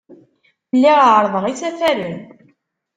Lliɣ 0.75 0.99
ɛerrḍeɣ 1.07 1.45
isafaren. 1.47 2.19